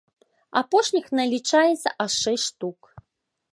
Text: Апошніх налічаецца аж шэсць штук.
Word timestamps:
Апошніх 0.61 1.05
налічаецца 1.19 1.89
аж 2.05 2.11
шэсць 2.25 2.47
штук. 2.49 2.79